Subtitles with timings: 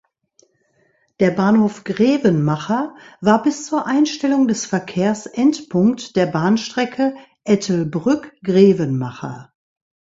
[1.19, 9.53] Der Bahnhof "Grevenmacher" war bis zur Einstellung des Verkehrs Endpunkt der Bahnstrecke Ettelbrück–Grevenmacher.